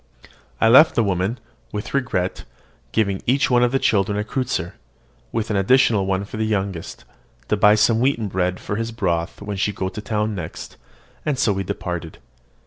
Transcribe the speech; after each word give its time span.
I 0.59 0.67
left 0.67 0.95
the 0.95 1.03
woman, 1.03 1.39
with 1.71 1.93
regret, 1.93 2.43
giving 2.91 3.21
each 3.27 3.51
of 3.51 3.71
the 3.71 3.77
children 3.77 4.17
a 4.17 4.23
kreutzer, 4.23 4.73
with 5.31 5.51
an 5.51 5.57
additional 5.57 6.07
one 6.07 6.25
for 6.25 6.37
the 6.37 6.43
youngest, 6.45 7.05
to 7.49 7.55
buy 7.55 7.75
some 7.75 7.99
wheaten 7.99 8.27
bread 8.27 8.59
for 8.59 8.77
his 8.77 8.91
broth 8.91 9.43
when 9.43 9.57
she 9.57 9.71
went 9.71 9.93
to 9.93 10.01
town 10.01 10.33
next; 10.33 10.75
and 11.23 11.37
so 11.37 11.53
we 11.53 11.63
parted. 11.65 12.17